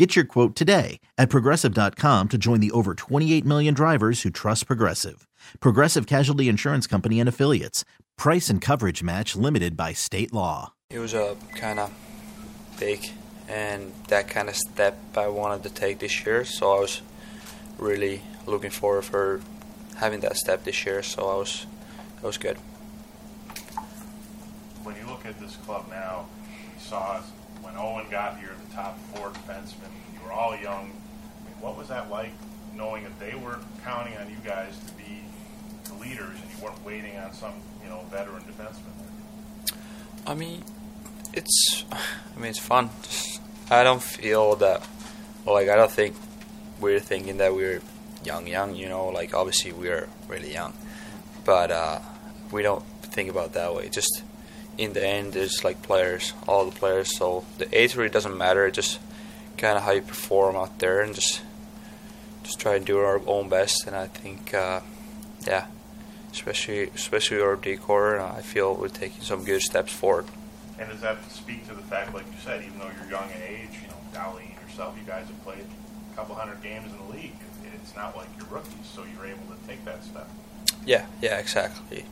Get 0.00 0.16
your 0.16 0.24
quote 0.24 0.56
today 0.56 0.98
at 1.18 1.28
progressive.com 1.28 2.28
to 2.28 2.38
join 2.38 2.60
the 2.60 2.70
over 2.70 2.94
28 2.94 3.44
million 3.44 3.74
drivers 3.74 4.22
who 4.22 4.30
trust 4.30 4.66
Progressive. 4.66 5.28
Progressive 5.60 6.06
Casualty 6.06 6.48
Insurance 6.48 6.86
Company 6.86 7.20
and 7.20 7.28
Affiliates. 7.28 7.84
Price 8.16 8.48
and 8.48 8.62
coverage 8.62 9.02
match 9.02 9.36
limited 9.36 9.76
by 9.76 9.92
state 9.92 10.32
law. 10.32 10.72
It 10.88 11.00
was 11.00 11.12
uh, 11.12 11.34
a 11.34 11.54
kind 11.54 11.78
of 11.78 11.92
big 12.78 13.10
and 13.46 13.92
that 14.08 14.30
kind 14.30 14.48
of 14.48 14.56
step 14.56 14.96
I 15.18 15.28
wanted 15.28 15.64
to 15.64 15.68
take 15.68 15.98
this 15.98 16.24
year, 16.24 16.46
so 16.46 16.78
I 16.78 16.80
was 16.80 17.02
really 17.76 18.22
looking 18.46 18.70
forward 18.70 19.02
for 19.02 19.42
having 19.96 20.20
that 20.20 20.38
step 20.38 20.64
this 20.64 20.86
year, 20.86 21.02
so 21.02 21.28
I 21.28 21.36
was 21.36 21.66
it 22.16 22.22
was 22.22 22.38
good. 22.38 22.56
When 24.82 24.96
you 24.96 25.04
look 25.06 25.26
at 25.26 25.38
this 25.38 25.56
club 25.56 25.88
now, 25.90 26.24
you 26.48 26.80
saw 26.80 27.20
when 27.70 27.80
Owen 27.80 28.06
got 28.10 28.38
here, 28.38 28.50
the 28.68 28.74
top 28.74 28.98
four 29.14 29.30
defensemen. 29.30 29.90
You 30.14 30.20
were 30.24 30.32
all 30.32 30.56
young. 30.56 30.90
I 30.90 31.48
mean, 31.48 31.60
what 31.60 31.76
was 31.76 31.88
that 31.88 32.10
like, 32.10 32.32
knowing 32.74 33.04
that 33.04 33.18
they 33.20 33.34
were 33.34 33.58
counting 33.84 34.16
on 34.16 34.28
you 34.28 34.36
guys 34.44 34.78
to 34.86 34.92
be 34.94 35.22
the 35.84 35.94
leaders, 35.94 36.38
and 36.40 36.50
you 36.50 36.64
weren't 36.64 36.84
waiting 36.84 37.16
on 37.16 37.32
some, 37.32 37.54
you 37.82 37.88
know, 37.88 38.04
veteran 38.10 38.42
defenseman? 38.42 39.74
I 40.26 40.34
mean, 40.34 40.64
it's, 41.32 41.84
I 41.92 42.40
mean, 42.40 42.50
it's 42.50 42.58
fun. 42.58 42.90
I 43.70 43.84
don't 43.84 44.02
feel 44.02 44.56
that, 44.56 44.86
like, 45.46 45.68
I 45.68 45.76
don't 45.76 45.90
think 45.90 46.16
we're 46.80 47.00
thinking 47.00 47.38
that 47.38 47.54
we're 47.54 47.80
young, 48.24 48.46
young. 48.46 48.74
You 48.74 48.88
know, 48.88 49.08
like 49.08 49.34
obviously 49.34 49.72
we're 49.72 50.08
really 50.28 50.52
young, 50.52 50.74
but 51.44 51.70
uh, 51.70 52.00
we 52.50 52.62
don't 52.62 52.84
think 53.02 53.30
about 53.30 53.52
that 53.52 53.74
way. 53.74 53.88
Just 53.88 54.22
in 54.80 54.94
the 54.94 55.04
end, 55.04 55.36
it's 55.36 55.62
like 55.62 55.82
players, 55.82 56.32
all 56.48 56.64
the 56.64 56.72
players. 56.72 57.16
So 57.16 57.44
the 57.58 57.68
age 57.78 57.94
really 57.94 58.08
doesn't 58.08 58.36
matter. 58.36 58.66
It's 58.66 58.76
just 58.76 58.98
kind 59.58 59.76
of 59.76 59.84
how 59.84 59.92
you 59.92 60.00
perform 60.00 60.56
out 60.56 60.78
there, 60.78 61.00
and 61.02 61.14
just 61.14 61.42
just 62.42 62.58
try 62.58 62.76
and 62.76 62.86
do 62.86 62.98
our 62.98 63.20
own 63.26 63.48
best. 63.48 63.86
And 63.86 63.94
I 63.94 64.06
think, 64.06 64.54
uh, 64.54 64.80
yeah, 65.46 65.66
especially 66.32 66.90
especially 66.94 67.40
our 67.40 67.56
D 67.56 67.76
corps, 67.76 68.18
uh, 68.18 68.34
I 68.34 68.42
feel 68.42 68.74
we're 68.74 68.88
taking 68.88 69.22
some 69.22 69.44
good 69.44 69.60
steps 69.60 69.92
forward. 69.92 70.26
And 70.78 70.88
does 70.88 71.02
that 71.02 71.18
speak 71.30 71.68
to 71.68 71.74
the 71.74 71.82
fact, 71.82 72.14
like 72.14 72.26
you 72.26 72.40
said, 72.42 72.64
even 72.64 72.78
though 72.78 72.90
you're 72.96 73.10
young 73.10 73.28
in 73.36 73.42
age, 73.42 73.74
you 73.82 73.88
know, 73.88 74.00
Dolly 74.14 74.44
and 74.48 74.68
yourself, 74.68 74.96
you 74.98 75.06
guys 75.06 75.26
have 75.26 75.44
played 75.44 75.66
a 76.12 76.16
couple 76.16 76.34
hundred 76.34 76.62
games 76.62 76.90
in 76.90 76.96
the 77.06 77.12
league. 77.12 77.36
It's 77.82 77.96
not 77.96 78.16
like 78.16 78.28
you're 78.38 78.46
rookies, 78.46 78.86
so 78.94 79.04
you're 79.12 79.26
able 79.26 79.44
to 79.52 79.66
take 79.66 79.84
that 79.84 80.04
step. 80.04 80.28
Yeah, 80.86 81.04
yeah, 81.20 81.38
exactly. 81.38 82.04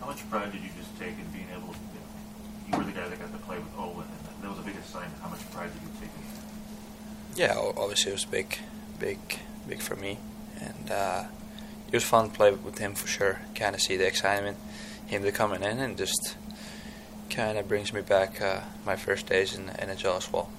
How 0.00 0.06
much 0.06 0.28
pride 0.30 0.52
did 0.52 0.62
you 0.62 0.70
just 0.78 0.96
take 0.98 1.18
in 1.18 1.26
being 1.32 1.48
able 1.50 1.72
to, 1.72 1.78
you, 1.94 2.00
know, 2.00 2.08
you 2.72 2.78
were 2.78 2.84
the 2.84 2.98
guy 2.98 3.08
that 3.08 3.18
got 3.18 3.32
to 3.32 3.38
play 3.44 3.58
with 3.58 3.72
Owen, 3.76 4.06
and 4.06 4.42
that 4.42 4.50
was 4.50 4.58
a 4.58 4.62
big 4.62 4.76
assignment. 4.76 5.20
How 5.20 5.28
much 5.28 5.50
pride 5.50 5.70
did 5.72 5.82
you 5.82 5.88
take 6.00 6.10
in 6.14 6.22
that? 6.34 7.38
Yeah, 7.38 7.72
obviously 7.76 8.12
it 8.12 8.14
was 8.14 8.24
big, 8.24 8.58
big, 8.98 9.18
big 9.68 9.80
for 9.80 9.96
me, 9.96 10.18
and 10.60 10.90
uh, 10.90 11.24
it 11.86 11.94
was 11.94 12.04
fun 12.04 12.30
to 12.30 12.36
play 12.36 12.52
with 12.52 12.78
him 12.78 12.94
for 12.94 13.06
sure. 13.06 13.40
Kind 13.54 13.74
of 13.74 13.80
see 13.80 13.96
the 13.96 14.06
excitement, 14.06 14.56
him 15.06 15.22
to 15.22 15.32
coming 15.32 15.62
in, 15.62 15.78
and 15.78 15.96
just 15.96 16.36
kind 17.30 17.58
of 17.58 17.68
brings 17.68 17.92
me 17.92 18.00
back 18.00 18.40
uh, 18.40 18.60
my 18.84 18.96
first 18.96 19.26
days 19.26 19.54
in 19.54 19.66
the 19.66 19.72
NHL 19.72 20.16
as 20.16 20.32
well. 20.32 20.50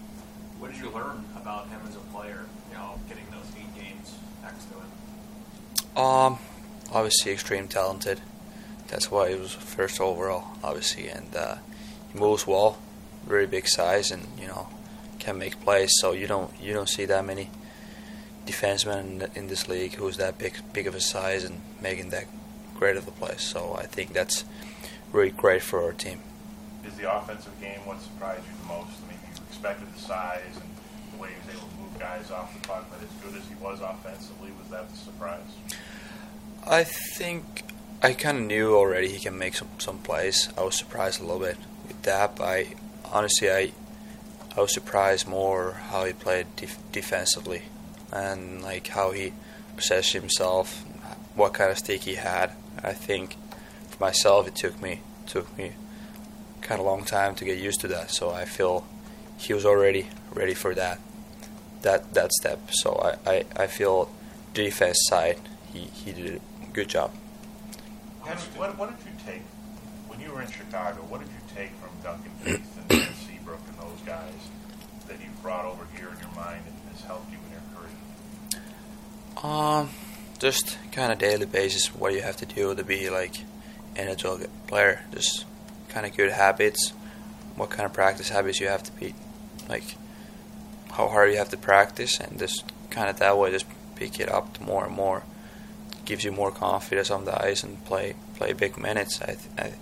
What 0.60 0.72
did 0.72 0.82
you 0.82 0.90
learn 0.92 1.24
about 1.36 1.68
him 1.70 1.80
as 1.88 1.96
a 1.96 2.00
player? 2.14 2.46
You 2.72 2.78
know, 2.78 3.00
getting 3.08 3.26
those 3.32 3.46
eight 3.58 3.76
games 3.76 4.14
next 4.44 4.66
to 4.66 4.76
him. 4.76 6.04
Um, 6.04 6.40
obviously 6.92 7.32
extreme 7.32 7.68
talented. 7.68 8.22
That's 8.90 9.12
why 9.12 9.30
he 9.30 9.36
was 9.36 9.54
first 9.54 10.02
overall, 10.02 10.46
obviously, 10.64 11.08
and 11.10 11.36
uh, 11.36 11.56
he 12.12 12.20
moves 12.20 12.48
well, 12.48 12.80
very 13.28 13.46
big 13.46 13.68
size, 13.68 14.12
and 14.12 14.28
you 14.40 14.48
know 14.48 14.68
can 15.20 15.38
make 15.38 15.60
plays. 15.62 15.92
So 16.00 16.14
you 16.14 16.28
don't 16.28 16.52
you 16.60 16.74
don't 16.74 16.90
see 16.90 17.06
that 17.06 17.26
many 17.26 17.50
defensemen 18.46 19.00
in, 19.00 19.32
in 19.36 19.48
this 19.48 19.68
league 19.68 19.94
who's 19.96 20.18
that 20.18 20.38
big 20.38 20.54
big 20.74 20.88
of 20.88 20.96
a 20.96 21.02
size 21.02 21.44
and 21.44 21.62
making 21.82 22.10
that 22.10 22.26
great 22.76 22.98
of 22.98 23.08
a 23.08 23.12
play. 23.12 23.36
So 23.38 23.76
I 23.78 23.86
think 23.86 24.14
that's 24.14 24.46
really 25.12 25.32
great 25.32 25.62
for 25.62 25.84
our 25.84 25.94
team. 25.94 26.22
Is 26.86 26.96
the 26.96 27.14
offensive 27.14 27.60
game 27.62 27.80
what 27.86 28.02
surprised 28.02 28.44
you 28.48 28.56
the 28.62 28.68
most? 28.68 28.92
I 29.06 29.12
mean, 29.12 29.20
you 29.28 29.42
expected 29.50 29.94
the 29.94 30.00
size 30.00 30.56
and 30.56 30.70
the 31.14 31.22
way 31.22 31.30
he 31.30 31.36
was 31.46 31.58
able 31.58 31.68
to 31.68 31.76
move 31.76 32.00
guys 32.00 32.32
off 32.32 32.60
the 32.60 32.68
puck, 32.68 32.90
but 32.90 33.00
as 33.04 33.12
good 33.22 33.40
as 33.40 33.48
he 33.48 33.56
was 33.56 33.82
offensively, 33.82 34.52
was 34.60 34.70
that 34.72 34.90
the 34.90 34.98
surprise? 34.98 35.52
I 36.66 36.84
think 36.84 37.64
I 38.02 38.14
kind 38.14 38.38
of 38.38 38.44
knew 38.46 38.78
already 38.78 39.10
he 39.10 39.20
can 39.20 39.38
make 39.38 39.56
some, 39.56 39.68
some 39.78 39.98
plays. 39.98 40.48
I 40.58 40.64
was 40.64 40.78
surprised 40.78 41.20
a 41.20 41.24
little 41.24 41.42
bit 41.42 41.58
with 41.86 42.02
that. 42.04 42.40
I 42.40 42.76
honestly 43.12 43.52
I 43.52 43.74
I 44.56 44.62
was 44.62 44.74
surprised 44.74 45.28
more 45.28 45.74
how 45.90 46.06
he 46.06 46.14
played 46.14 46.48
def- 46.56 46.80
defensively 46.94 47.64
and 48.12 48.62
like 48.62 48.88
how 48.88 49.12
he 49.12 49.34
possessed 49.76 50.14
himself, 50.14 50.86
what 51.36 51.54
kind 51.54 51.72
of 51.72 51.78
stick 51.78 52.02
he 52.02 52.16
had. 52.16 52.52
I 52.82 52.94
think 52.94 53.36
for 53.90 54.02
myself 54.02 54.48
it 54.48 54.56
took 54.56 54.82
me 54.82 55.02
took 55.28 55.58
me 55.58 55.74
kind 56.62 56.80
of 56.80 56.86
long 56.86 57.04
time 57.04 57.36
to 57.36 57.44
get 57.44 57.58
used 57.58 57.82
to 57.82 57.88
that. 57.90 58.12
So 58.12 58.32
I 58.32 58.46
feel 58.46 58.86
he 59.38 59.54
was 59.54 59.66
already 59.66 60.08
ready 60.32 60.54
for 60.54 60.74
that 60.74 61.02
that 61.82 62.14
that 62.14 62.32
step. 62.32 62.60
So 62.72 62.96
I, 63.26 63.30
I, 63.30 63.46
I 63.58 63.68
feel 63.68 64.10
defense 64.54 65.00
side 65.10 65.40
he, 65.74 65.80
he 65.80 66.14
did 66.14 66.36
a 66.36 66.72
good 66.72 66.88
job. 66.88 67.12
What, 68.22 68.78
what 68.78 68.98
did 68.98 69.06
you 69.06 69.14
take 69.26 69.42
when 70.08 70.20
you 70.20 70.32
were 70.32 70.42
in 70.42 70.52
Chicago? 70.52 71.02
What 71.08 71.22
did 71.22 71.30
you 71.30 71.56
take 71.56 71.72
from 71.76 71.90
Duncan 72.04 72.32
Keith 72.44 72.78
and, 72.90 73.00
and 73.00 73.16
Seabrook 73.16 73.62
and 73.68 73.78
those 73.78 74.02
guys 74.06 74.34
that 75.08 75.20
you 75.20 75.28
brought 75.42 75.66
over 75.66 75.88
here 75.96 76.10
in 76.10 76.20
your 76.20 76.36
mind 76.36 76.64
and 76.68 76.76
has 76.92 77.02
helped 77.06 77.32
you 77.32 77.38
in 77.46 77.52
your 77.52 77.62
career? 77.74 79.52
Um, 79.52 79.90
just 80.40 80.78
kind 80.92 81.12
of 81.12 81.20
daily 81.20 81.46
basis 81.46 81.94
what 81.96 82.14
you 82.14 82.22
have 82.22 82.38
to 82.38 82.46
do 82.46 82.76
to 82.76 82.84
be 82.84 83.10
like 83.10 83.40
an 83.96 84.08
NHL 84.08 84.48
player. 84.68 85.02
Just 85.14 85.46
kind 85.88 86.06
of 86.06 86.16
good 86.16 86.32
habits, 86.32 86.94
what 87.56 87.70
kind 87.70 87.86
of 87.86 87.94
practice 87.94 88.30
habits 88.30 88.60
you 88.60 88.68
have 88.68 88.84
to 88.84 88.92
be, 88.94 89.16
like 89.68 89.96
how 90.92 91.08
hard 91.08 91.32
you 91.32 91.38
have 91.38 91.50
to 91.50 91.58
practice, 91.58 92.20
and 92.20 92.38
just 92.40 92.64
kind 92.90 93.10
of 93.10 93.18
that 93.20 93.38
way 93.38 93.52
just 93.52 93.66
pick 93.96 94.20
it 94.20 94.30
up 94.30 94.60
more 94.62 94.86
and 94.86 94.96
more. 94.96 95.24
Gives 96.10 96.24
you 96.24 96.32
more 96.32 96.50
confidence 96.50 97.12
on 97.12 97.26
the 97.26 97.40
ice 97.40 97.62
and 97.64 97.86
play 97.86 98.16
play 98.34 98.54
big 98.54 98.80
minutes. 98.80 99.22
I, 99.22 99.38
I 99.60 99.74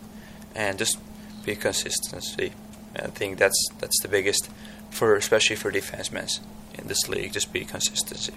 and 0.54 0.78
just 0.78 0.98
be 1.46 1.56
consistency. 1.56 2.52
I 2.98 3.08
think 3.08 3.38
that's 3.38 3.70
that's 3.80 3.98
the 4.02 4.10
biggest 4.10 4.50
for 4.90 5.16
especially 5.16 5.56
for 5.56 5.72
defensemen 5.72 6.42
in 6.78 6.90
this 6.90 7.08
league. 7.08 7.32
Just 7.32 7.54
be 7.54 7.64
consistency. 7.64 8.34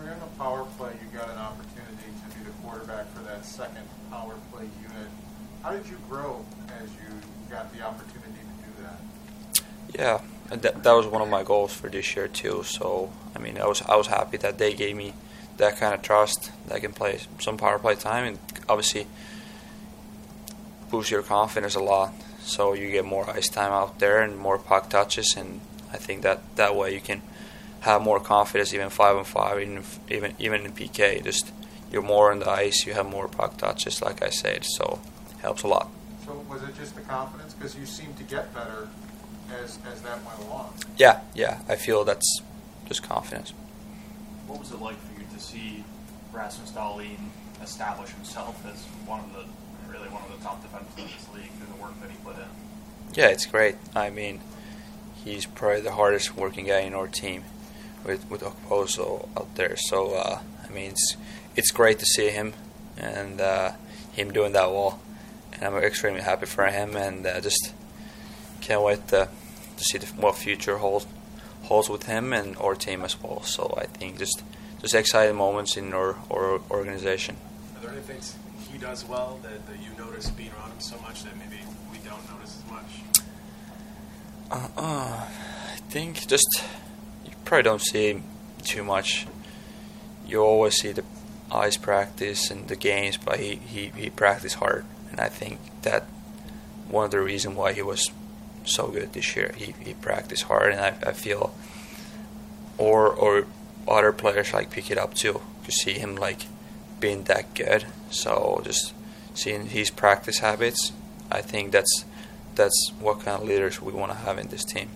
In 0.00 0.06
the 0.06 0.26
power 0.36 0.64
play, 0.76 0.90
you 1.00 1.16
got 1.16 1.30
an 1.30 1.38
opportunity 1.38 2.10
to 2.20 2.36
be 2.36 2.44
the 2.46 2.50
quarterback 2.62 3.06
for 3.14 3.22
that 3.30 3.44
second 3.44 3.86
power 4.10 4.34
play 4.50 4.64
unit. 4.82 5.08
How 5.62 5.70
did 5.70 5.86
you 5.86 5.98
grow 6.10 6.44
as 6.82 6.90
you 6.90 7.14
got 7.48 7.72
the 7.72 7.86
opportunity 7.86 8.42
to 8.42 8.54
do 8.66 8.82
that? 8.82 9.62
Yeah, 9.96 10.20
that, 10.56 10.82
that 10.82 10.92
was 10.92 11.06
one 11.06 11.22
of 11.22 11.28
my 11.28 11.44
goals 11.44 11.72
for 11.72 11.88
this 11.88 12.16
year 12.16 12.26
too. 12.26 12.64
So 12.64 13.12
I 13.36 13.38
mean, 13.38 13.56
I 13.56 13.68
was 13.68 13.82
I 13.82 13.94
was 13.94 14.08
happy 14.08 14.36
that 14.38 14.58
they 14.58 14.74
gave 14.74 14.96
me 14.96 15.14
that 15.62 15.76
kind 15.76 15.94
of 15.94 16.02
trust 16.02 16.50
that 16.66 16.80
can 16.80 16.92
play 16.92 17.18
some 17.38 17.56
power 17.56 17.78
play 17.78 17.94
time, 17.94 18.24
and 18.24 18.38
obviously 18.68 19.06
boost 20.90 21.10
your 21.10 21.22
confidence 21.22 21.74
a 21.74 21.80
lot. 21.80 22.12
So 22.40 22.74
you 22.74 22.90
get 22.90 23.04
more 23.04 23.30
ice 23.30 23.48
time 23.48 23.72
out 23.72 24.00
there 24.00 24.20
and 24.20 24.36
more 24.36 24.58
puck 24.58 24.90
touches, 24.90 25.34
and 25.36 25.60
I 25.92 25.96
think 25.96 26.22
that 26.22 26.56
that 26.56 26.74
way 26.74 26.92
you 26.92 27.00
can 27.00 27.22
have 27.80 28.02
more 28.02 28.20
confidence, 28.20 28.74
even 28.74 28.90
five 28.90 29.16
and 29.16 29.26
five, 29.26 29.60
even 29.60 29.84
even 30.10 30.34
even 30.38 30.66
in 30.66 30.72
PK. 30.72 31.22
Just 31.22 31.52
you're 31.92 32.02
more 32.02 32.32
on 32.32 32.40
the 32.40 32.50
ice, 32.50 32.84
you 32.86 32.94
have 32.94 33.06
more 33.06 33.28
puck 33.28 33.56
touches, 33.56 34.02
like 34.02 34.20
I 34.22 34.30
said. 34.30 34.64
So 34.64 35.00
helps 35.42 35.62
a 35.62 35.68
lot. 35.68 35.88
So 36.24 36.44
was 36.48 36.62
it 36.62 36.76
just 36.76 36.94
the 36.94 37.02
confidence? 37.02 37.54
Because 37.54 37.76
you 37.76 37.86
seemed 37.86 38.16
to 38.18 38.24
get 38.24 38.52
better 38.54 38.88
as, 39.62 39.78
as 39.92 40.02
that 40.02 40.24
went 40.24 40.38
along. 40.40 40.74
Yeah, 40.96 41.20
yeah, 41.34 41.60
I 41.68 41.76
feel 41.76 42.04
that's 42.04 42.40
just 42.88 43.02
confidence. 43.02 43.52
What 44.46 44.58
was 44.58 44.72
it 44.72 44.80
like 44.80 44.96
for 44.96 45.06
you 45.11 45.11
to 45.11 45.11
see 45.42 45.84
Rasmus 46.32 46.70
Dahlin 46.70 47.18
establish 47.62 48.10
himself 48.10 48.64
as 48.66 48.82
one 49.06 49.20
of 49.20 49.32
the 49.32 49.44
really 49.92 50.08
one 50.08 50.22
of 50.22 50.30
the 50.36 50.42
top 50.44 50.62
defenders 50.62 50.92
in 50.96 51.04
this 51.04 51.28
league 51.34 51.50
through 51.58 51.74
the 51.76 51.82
work 51.82 52.00
that 52.00 52.10
he 52.10 52.16
put 52.24 52.36
in? 52.36 52.48
Yeah, 53.14 53.28
it's 53.28 53.46
great. 53.46 53.76
I 53.94 54.10
mean, 54.10 54.40
he's 55.24 55.46
probably 55.46 55.80
the 55.80 55.92
hardest 55.92 56.36
working 56.36 56.66
guy 56.66 56.80
in 56.80 56.94
our 56.94 57.08
team 57.08 57.44
with 58.04 58.28
with 58.30 58.42
Okposo 58.42 59.28
out 59.36 59.54
there. 59.56 59.76
So 59.76 60.14
uh, 60.14 60.40
I 60.64 60.72
mean, 60.72 60.92
it's 60.92 61.16
it's 61.56 61.70
great 61.70 61.98
to 61.98 62.06
see 62.06 62.30
him 62.30 62.54
and 62.96 63.40
uh, 63.40 63.72
him 64.12 64.32
doing 64.32 64.52
that 64.52 64.70
well, 64.70 65.00
and 65.52 65.62
I'm 65.64 65.76
extremely 65.82 66.22
happy 66.22 66.46
for 66.46 66.66
him 66.66 66.96
and 66.96 67.26
uh, 67.26 67.40
just 67.40 67.74
can't 68.60 68.82
wait 68.82 69.08
to 69.08 69.28
to 69.76 69.84
see 69.84 69.98
the, 69.98 70.06
what 70.06 70.36
future 70.36 70.78
holds 70.78 71.06
holds 71.64 71.88
with 71.88 72.04
him 72.04 72.32
and 72.32 72.56
our 72.58 72.74
team 72.74 73.02
as 73.02 73.20
well. 73.22 73.42
So 73.42 73.74
I 73.76 73.86
think 73.86 74.18
just 74.18 74.42
just 74.82 74.94
exciting 74.94 75.36
moments 75.36 75.76
in 75.76 75.94
our, 75.94 76.16
our 76.30 76.60
organization. 76.70 77.36
Are 77.76 77.82
there 77.82 77.92
any 77.92 78.00
things 78.00 78.36
he 78.70 78.78
does 78.78 79.04
well 79.06 79.38
that, 79.42 79.66
that 79.66 79.76
you 79.80 79.96
notice 79.96 80.30
being 80.30 80.50
around 80.50 80.72
him 80.72 80.80
so 80.80 81.00
much 81.00 81.22
that 81.22 81.36
maybe 81.38 81.60
we 81.90 81.98
don't 81.98 82.30
notice 82.30 82.58
as 82.58 82.70
much? 82.70 83.24
Uh, 84.50 84.68
uh, 84.76 85.26
I 85.26 85.76
think 85.88 86.26
just 86.26 86.64
you 87.24 87.32
probably 87.44 87.62
don't 87.62 87.80
see 87.80 88.10
him 88.10 88.24
too 88.64 88.82
much. 88.82 89.26
You 90.26 90.42
always 90.42 90.74
see 90.74 90.92
the 90.92 91.04
ice 91.50 91.76
practice 91.76 92.50
and 92.50 92.68
the 92.68 92.76
games, 92.76 93.16
but 93.16 93.38
he, 93.38 93.56
he, 93.56 93.92
he 93.96 94.10
practiced 94.10 94.56
hard, 94.56 94.84
and 95.10 95.20
I 95.20 95.28
think 95.28 95.60
that 95.82 96.04
one 96.88 97.06
of 97.06 97.10
the 97.10 97.20
reasons 97.20 97.56
why 97.56 97.72
he 97.72 97.82
was 97.82 98.10
so 98.64 98.88
good 98.88 99.12
this 99.12 99.36
year. 99.36 99.54
He, 99.56 99.74
he 99.80 99.94
practiced 99.94 100.44
hard, 100.44 100.72
and 100.72 100.80
I, 100.80 100.94
I 101.06 101.12
feel 101.12 101.54
or 102.78 103.08
or 103.08 103.46
other 103.88 104.12
players 104.12 104.52
like 104.52 104.70
pick 104.70 104.90
it 104.90 104.98
up 104.98 105.14
too 105.14 105.40
to 105.64 105.72
see 105.72 105.94
him 105.94 106.16
like 106.16 106.46
being 107.00 107.24
that 107.24 107.54
good. 107.54 107.84
So 108.10 108.60
just 108.64 108.94
seeing 109.34 109.66
his 109.66 109.90
practice 109.90 110.38
habits, 110.38 110.92
I 111.30 111.40
think 111.40 111.72
that's 111.72 112.04
that's 112.54 112.92
what 113.00 113.20
kind 113.20 113.42
of 113.42 113.48
leaders 113.48 113.80
we 113.80 113.92
want 113.92 114.12
to 114.12 114.18
have 114.18 114.38
in 114.38 114.48
this 114.48 114.64
team. 114.64 114.88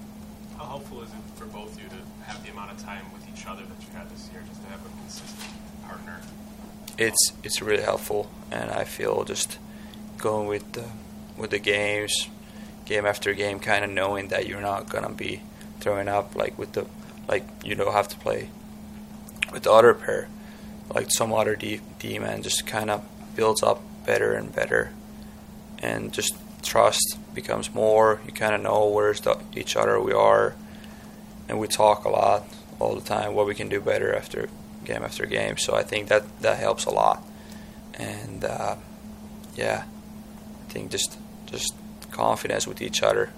How 0.56 0.66
helpful 0.66 1.02
is 1.02 1.08
it 1.08 1.16
for 1.36 1.46
both 1.46 1.74
of 1.74 1.82
you 1.82 1.88
to 1.88 2.24
have 2.26 2.44
the 2.44 2.50
amount 2.50 2.72
of 2.72 2.78
time 2.82 3.04
with 3.12 3.26
each 3.28 3.46
other 3.46 3.62
that 3.62 3.80
you 3.80 3.98
had 3.98 4.10
this 4.10 4.28
year, 4.32 4.42
just 4.46 4.62
to 4.62 4.68
have 4.68 4.80
a 4.84 4.88
consistent 5.00 5.50
partner? 5.84 6.20
It's 6.98 7.32
it's 7.42 7.62
really 7.62 7.82
helpful, 7.82 8.30
and 8.50 8.70
I 8.70 8.84
feel 8.84 9.24
just 9.24 9.58
going 10.18 10.46
with 10.46 10.72
the 10.72 10.84
with 11.36 11.50
the 11.50 11.58
games, 11.58 12.28
game 12.84 13.06
after 13.06 13.32
game, 13.34 13.58
kind 13.58 13.84
of 13.84 13.90
knowing 13.90 14.28
that 14.28 14.46
you're 14.46 14.60
not 14.60 14.88
gonna 14.88 15.10
be 15.10 15.42
throwing 15.80 16.08
up 16.08 16.34
like 16.36 16.58
with 16.58 16.72
the 16.72 16.86
like 17.28 17.46
you 17.64 17.74
don't 17.74 17.92
have 17.92 18.08
to 18.08 18.16
play 18.16 18.48
with 19.52 19.62
the 19.64 19.72
other 19.72 19.94
pair, 19.94 20.28
like 20.94 21.08
some 21.10 21.32
other 21.32 21.56
D 21.56 21.80
D 21.98 22.18
man, 22.18 22.42
just 22.42 22.66
kind 22.66 22.90
of 22.90 23.04
builds 23.34 23.62
up 23.62 23.80
better 24.04 24.34
and 24.34 24.54
better, 24.54 24.92
and 25.78 26.12
just 26.12 26.34
trust 26.62 27.18
becomes 27.34 27.74
more. 27.74 28.20
You 28.26 28.32
kind 28.32 28.54
of 28.54 28.60
know 28.60 28.86
where 28.88 29.14
each 29.54 29.76
other 29.76 30.00
we 30.00 30.12
are, 30.12 30.54
and 31.48 31.58
we 31.58 31.68
talk 31.68 32.04
a 32.04 32.08
lot 32.08 32.44
all 32.78 32.94
the 32.94 33.00
time 33.00 33.34
what 33.34 33.46
we 33.46 33.54
can 33.54 33.68
do 33.68 33.80
better 33.80 34.14
after 34.14 34.48
game 34.84 35.02
after 35.02 35.26
game. 35.26 35.56
So 35.56 35.74
I 35.74 35.82
think 35.82 36.08
that 36.08 36.40
that 36.40 36.58
helps 36.58 36.84
a 36.84 36.90
lot, 36.90 37.22
and 37.94 38.44
uh, 38.44 38.76
yeah, 39.54 39.84
I 40.68 40.72
think 40.72 40.90
just 40.90 41.18
just 41.46 41.74
confidence 42.10 42.66
with 42.66 42.80
each 42.80 43.02
other. 43.02 43.30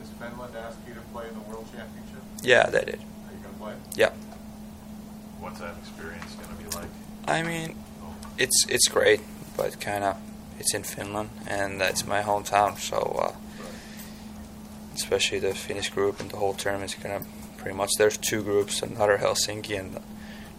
Does 0.00 0.10
Finland 0.18 0.54
ask 0.56 0.78
you 0.86 0.94
to 0.94 1.00
play 1.12 1.28
in 1.28 1.34
the 1.34 1.40
World 1.40 1.66
Championship? 1.74 2.22
Yeah, 2.42 2.66
they 2.70 2.84
did. 2.84 3.00
Are 3.00 3.32
you 3.32 3.42
to 3.42 3.48
play? 3.58 3.74
Yeah. 3.94 4.10
What's 5.46 5.60
that 5.60 5.76
experience 5.78 6.34
going 6.34 6.56
to 6.56 6.64
be 6.64 6.76
like? 6.76 6.88
I 7.28 7.44
mean, 7.44 7.76
it's 8.36 8.66
it's 8.68 8.88
great, 8.88 9.20
but 9.56 9.80
kind 9.80 10.02
of 10.02 10.16
it's 10.58 10.74
in 10.74 10.82
Finland 10.82 11.30
and 11.46 11.80
that's 11.80 12.04
my 12.04 12.20
hometown, 12.22 12.76
so 12.76 12.98
uh, 13.22 13.32
especially 14.92 15.38
the 15.38 15.54
Finnish 15.54 15.90
group 15.90 16.18
and 16.18 16.32
the 16.32 16.36
whole 16.36 16.52
tournament 16.52 16.92
is 16.96 17.00
gonna 17.00 17.24
pretty 17.58 17.76
much. 17.76 17.90
There's 17.96 18.16
two 18.16 18.42
groups, 18.42 18.82
another 18.82 19.18
Helsinki 19.18 19.78
and 19.78 20.00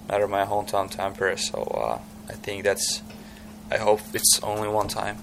another 0.08 0.26
my 0.26 0.46
hometown 0.46 0.90
Tampere. 0.90 1.38
So 1.38 1.64
uh, 1.64 2.00
I 2.30 2.34
think 2.34 2.64
that's. 2.64 3.02
I 3.70 3.78
hope 3.80 4.00
it's 4.14 4.40
only 4.42 4.70
one 4.70 4.88
time, 4.88 5.18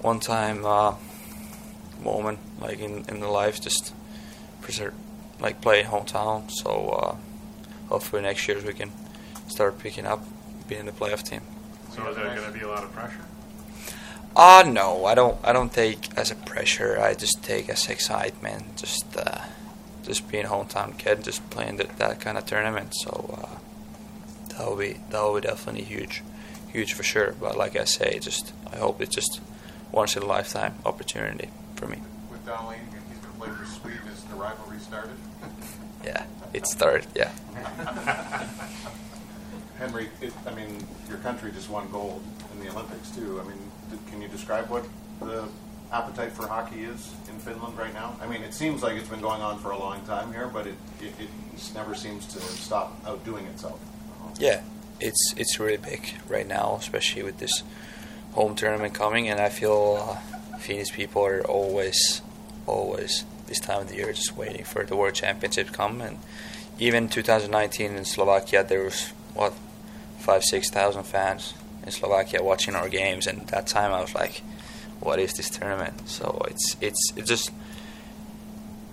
one 0.00 0.18
time 0.18 0.66
uh, 0.66 0.96
moment 2.02 2.40
like 2.60 2.80
in 2.80 3.04
in 3.08 3.20
the 3.20 3.28
life, 3.28 3.60
just 3.60 3.94
preserve, 4.60 4.94
like 5.38 5.60
play 5.60 5.84
hometown. 5.84 6.50
So 6.50 6.70
uh, 6.88 7.16
hopefully 7.92 8.22
next 8.22 8.48
year 8.48 8.58
we 8.64 8.72
can 8.72 8.90
start 9.48 9.78
picking 9.78 10.06
up, 10.06 10.20
being 10.68 10.86
the 10.86 10.92
playoff 10.92 11.22
team. 11.22 11.42
So 11.94 12.08
is 12.08 12.16
there 12.16 12.34
going 12.34 12.50
to 12.50 12.58
be 12.58 12.64
a 12.64 12.68
lot 12.68 12.82
of 12.84 12.92
pressure? 12.92 13.20
Uh 14.34 14.64
no, 14.66 15.04
I 15.04 15.14
don't. 15.14 15.36
I 15.44 15.52
don't 15.52 15.70
take 15.70 16.00
as 16.16 16.30
a 16.30 16.34
pressure. 16.34 16.98
I 16.98 17.12
just 17.12 17.42
take 17.42 17.68
as 17.68 17.86
excitement. 17.90 18.78
Just, 18.78 19.04
uh, 19.14 19.42
just 20.02 20.26
being 20.30 20.46
a 20.46 20.48
hometown 20.48 20.96
kid, 20.96 21.22
just 21.22 21.48
playing 21.50 21.76
that, 21.76 21.98
that 21.98 22.20
kind 22.20 22.38
of 22.38 22.46
tournament. 22.46 22.94
So 22.94 23.10
uh, 23.38 23.58
that 24.56 24.66
will 24.66 24.76
be 24.76 24.96
that 25.10 25.20
will 25.22 25.34
be 25.34 25.42
definitely 25.42 25.84
huge, 25.84 26.22
huge 26.72 26.94
for 26.94 27.02
sure. 27.02 27.34
But 27.38 27.58
like 27.58 27.76
I 27.76 27.84
say, 27.84 28.18
just 28.20 28.54
I 28.72 28.76
hope 28.78 29.02
it's 29.02 29.14
just 29.14 29.42
once 29.90 30.16
in 30.16 30.22
a 30.22 30.26
lifetime 30.26 30.76
opportunity 30.86 31.50
for 31.76 31.86
me. 31.86 31.98
With 32.30 32.46
Dahlin, 32.46 32.78
he's 33.08 33.18
going 33.18 33.34
to 33.34 33.38
play 33.38 33.50
for 33.50 33.66
Sweden. 33.66 34.00
Is 34.10 34.22
the 34.24 34.36
rivalry 34.36 34.78
started? 34.78 35.16
Yeah, 36.04 36.24
it 36.52 36.66
started. 36.66 37.06
Yeah. 37.14 37.30
Henri, 39.78 40.08
it, 40.20 40.32
I 40.46 40.54
mean, 40.54 40.84
your 41.08 41.18
country 41.18 41.50
just 41.50 41.68
won 41.68 41.90
gold 41.90 42.22
in 42.52 42.64
the 42.64 42.70
Olympics 42.70 43.10
too. 43.10 43.40
I 43.40 43.48
mean, 43.48 43.58
can 44.08 44.22
you 44.22 44.28
describe 44.28 44.68
what 44.70 44.84
the 45.20 45.48
appetite 45.92 46.32
for 46.32 46.46
hockey 46.46 46.84
is 46.84 47.12
in 47.28 47.38
Finland 47.38 47.76
right 47.76 47.92
now? 47.92 48.16
I 48.20 48.26
mean, 48.26 48.42
it 48.42 48.54
seems 48.54 48.82
like 48.82 48.96
it's 48.96 49.08
been 49.08 49.20
going 49.20 49.42
on 49.42 49.58
for 49.58 49.70
a 49.70 49.78
long 49.78 50.00
time 50.06 50.32
here, 50.32 50.46
but 50.46 50.66
it, 50.66 50.74
it, 51.00 51.12
it 51.20 51.28
just 51.56 51.74
never 51.74 51.94
seems 51.94 52.26
to 52.26 52.40
stop 52.40 52.96
outdoing 53.06 53.46
itself. 53.46 53.80
Yeah, 54.38 54.62
it's 55.00 55.34
it's 55.36 55.58
really 55.58 55.76
big 55.76 56.14
right 56.28 56.46
now, 56.46 56.76
especially 56.78 57.22
with 57.22 57.38
this 57.38 57.62
home 58.32 58.54
tournament 58.54 58.94
coming, 58.94 59.28
and 59.28 59.40
I 59.40 59.48
feel 59.48 59.98
uh, 60.00 60.58
Finnish 60.58 60.92
people 60.92 61.24
are 61.26 61.42
always, 61.42 62.22
always 62.66 63.24
this 63.52 63.60
time 63.60 63.82
of 63.82 63.88
the 63.88 63.96
year 63.96 64.10
just 64.14 64.34
waiting 64.34 64.64
for 64.64 64.82
the 64.84 64.96
World 64.96 65.14
Championship 65.14 65.66
to 65.66 65.72
come, 65.72 66.00
and 66.00 66.18
even 66.78 67.06
2019 67.06 67.96
in 67.96 68.04
Slovakia 68.06 68.64
there 68.64 68.82
was 68.82 69.12
what 69.34 69.52
five 70.18 70.42
six 70.42 70.70
thousand 70.70 71.02
fans 71.04 71.52
in 71.84 71.92
Slovakia 71.92 72.42
watching 72.42 72.74
our 72.74 72.88
games, 72.88 73.26
and 73.26 73.46
that 73.48 73.66
time 73.66 73.92
I 73.92 74.00
was 74.00 74.14
like, 74.14 74.42
what 75.00 75.18
is 75.18 75.34
this 75.34 75.50
tournament? 75.50 76.08
So 76.08 76.40
it's 76.48 76.76
it's 76.80 77.12
it's 77.16 77.28
just 77.28 77.50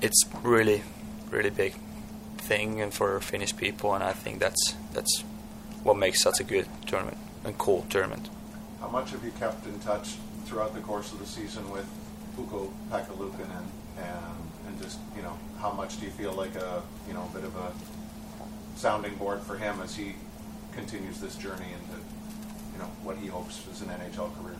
it's 0.01 0.25
really 0.44 0.84
really 1.32 1.51
big 1.51 1.75
thing 2.38 2.82
and 2.82 2.94
for 2.94 3.20
Finnish 3.22 3.56
people, 3.56 3.94
and 3.96 4.04
I 4.04 4.12
think 4.12 4.39
that's 4.39 4.75
that's 4.92 5.24
what 5.84 5.96
makes 5.96 6.22
such 6.22 6.42
a 6.42 6.44
good 6.44 6.68
tournament 6.86 7.18
and 7.46 7.58
cool 7.58 7.86
tournament. 7.89 8.28
How 8.82 8.89
much 8.89 9.12
have 9.12 9.24
you 9.24 9.32
kept 9.39 9.66
in 9.66 9.80
touch 9.80 10.16
throughout 10.46 10.74
the 10.74 10.82
course 10.82 11.13
of 11.13 11.20
the 11.20 11.25
season 11.25 11.70
with 11.72 11.88
Ukko-Pekka 12.38 13.13
Luukkonen, 13.20 13.66
and 13.98 14.39
and 14.66 14.82
just 14.82 15.00
you 15.16 15.22
know 15.22 15.38
how 15.62 15.72
much 15.89 16.00
do 16.00 16.05
you 16.05 16.12
feel 16.12 16.34
like 16.34 16.55
a 16.55 16.84
you 17.08 17.13
know 17.13 17.27
a 17.31 17.36
bit 17.36 17.43
of 17.43 17.55
a 17.55 17.72
sounding 18.75 19.15
board 19.15 19.41
for 19.41 19.58
him 19.58 19.81
as 19.81 19.96
he 19.96 20.13
continues 20.72 21.19
this 21.19 21.36
journey 21.36 21.65
into 21.74 21.98
you 22.74 22.79
know 22.79 22.89
what 23.03 23.17
he 23.17 23.27
hopes 23.27 23.65
is 23.72 23.81
an 23.81 23.88
NHL 23.89 24.31
career? 24.39 24.55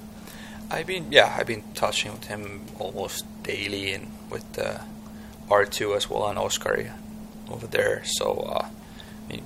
I've 0.72 0.88
been 0.88 1.12
yeah 1.12 1.36
I've 1.38 1.46
been 1.46 1.64
touching 1.76 2.12
with 2.14 2.26
him 2.26 2.66
almost 2.80 3.26
daily 3.44 3.94
and 3.94 4.08
with 4.32 4.58
uh, 4.58 4.80
Arttu 5.50 5.96
as 5.96 6.10
well 6.10 6.28
and 6.28 6.40
Oscar 6.40 6.94
over 7.50 7.68
there. 7.68 8.02
So 8.06 8.32
uh, 8.56 8.68
I 9.30 9.32
mean 9.32 9.44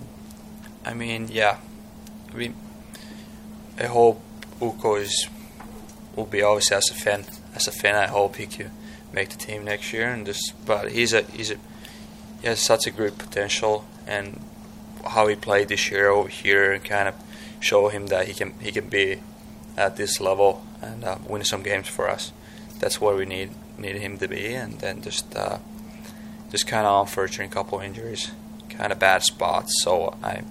I 0.85 0.93
mean 0.93 1.27
yeah 1.29 1.57
I 2.31 2.35
mean 2.35 2.55
I 3.77 3.85
hope 3.85 4.21
Ukko 4.61 4.95
is 4.95 5.27
will 6.15 6.25
be 6.25 6.41
obviously 6.41 6.77
as 6.77 6.89
a 6.89 6.93
fan 6.93 7.25
as 7.55 7.67
a 7.67 7.71
fan 7.71 7.95
I 7.95 8.07
hope 8.07 8.37
he 8.37 8.47
can 8.47 8.71
make 9.11 9.29
the 9.29 9.37
team 9.37 9.65
next 9.65 9.91
year 9.91 10.09
and 10.09 10.25
just 10.25 10.53
but 10.65 10.91
he's 10.91 11.11
a 11.13 11.23
he's 11.23 11.51
a 11.51 11.57
he 12.43 12.49
has 12.49 12.59
such 12.59 12.85
a 12.85 12.91
great 12.91 13.17
potential 13.17 13.85
and 14.05 14.41
how 15.07 15.27
he 15.27 15.35
played 15.35 15.69
this 15.69 15.89
year 15.89 16.09
over 16.09 16.27
here 16.27 16.73
and 16.73 16.83
kind 16.83 17.07
of 17.07 17.15
show 17.61 17.87
him 17.87 18.07
that 18.07 18.27
he 18.27 18.33
can 18.33 18.53
he 18.59 18.69
can 18.69 18.89
be 18.89 19.21
at 19.77 19.95
this 19.95 20.19
level 20.19 20.61
and 20.81 21.05
uh, 21.05 21.17
win 21.25 21.45
some 21.45 21.63
games 21.63 21.87
for 21.87 22.09
us. 22.09 22.33
That's 22.79 22.99
what 22.99 23.15
we 23.15 23.25
need 23.25 23.51
need 23.77 23.95
him 23.95 24.17
to 24.17 24.27
be, 24.27 24.53
and 24.53 24.79
then 24.79 25.01
just 25.01 25.33
uh, 25.37 25.59
just 26.51 26.67
kind 26.67 26.85
of 26.85 27.07
unfortunate 27.07 27.49
couple 27.49 27.79
injuries, 27.79 28.31
kind 28.69 28.91
of 28.91 28.99
bad 28.99 29.23
spots. 29.23 29.81
So 29.81 30.17
I 30.21 30.43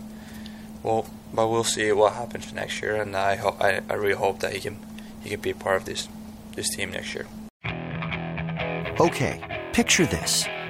well, 0.82 1.04
but 1.34 1.48
we'll 1.48 1.62
see 1.62 1.92
what 1.92 2.14
happens 2.14 2.54
next 2.54 2.80
year, 2.80 2.96
and 2.96 3.14
I 3.14 3.36
hope 3.36 3.60
I, 3.60 3.82
I 3.90 3.94
really 3.94 4.14
hope 4.14 4.40
that 4.40 4.54
he 4.54 4.60
can 4.60 4.78
he 5.22 5.28
can 5.28 5.40
be 5.40 5.52
part 5.52 5.76
of 5.76 5.84
this 5.84 6.08
this 6.56 6.70
team 6.70 6.92
next 6.92 7.14
year. 7.14 7.26
Okay, 8.98 9.40
picture 9.74 10.06
this. 10.06 10.46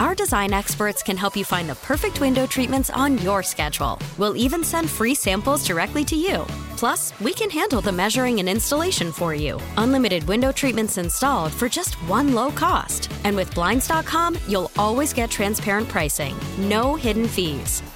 Our 0.00 0.14
design 0.14 0.54
experts 0.54 1.02
can 1.02 1.18
help 1.18 1.36
you 1.36 1.44
find 1.44 1.68
the 1.68 1.74
perfect 1.74 2.22
window 2.22 2.46
treatments 2.46 2.88
on 2.88 3.18
your 3.18 3.42
schedule. 3.42 3.98
We'll 4.16 4.34
even 4.34 4.64
send 4.64 4.88
free 4.88 5.14
samples 5.14 5.66
directly 5.66 6.06
to 6.06 6.16
you. 6.16 6.46
Plus, 6.78 7.12
we 7.20 7.34
can 7.34 7.50
handle 7.50 7.82
the 7.82 7.92
measuring 7.92 8.38
and 8.40 8.48
installation 8.48 9.12
for 9.12 9.34
you. 9.34 9.60
Unlimited 9.76 10.24
window 10.24 10.52
treatments 10.52 10.96
installed 10.96 11.52
for 11.52 11.68
just 11.68 11.96
one 12.08 12.34
low 12.34 12.50
cost. 12.50 13.12
And 13.24 13.36
with 13.36 13.54
Blinds.com, 13.54 14.38
you'll 14.48 14.70
always 14.78 15.12
get 15.12 15.30
transparent 15.30 15.90
pricing, 15.90 16.34
no 16.56 16.94
hidden 16.94 17.28
fees. 17.28 17.82